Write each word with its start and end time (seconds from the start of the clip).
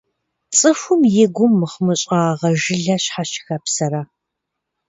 Цӏыхум 0.57 1.01
и 1.23 1.25
гум 1.35 1.51
мыхъумыщӏагъэ 1.59 2.49
жылэ 2.61 2.95
щхьэ 3.03 3.23
щыхэпсэрэ? 3.29 4.01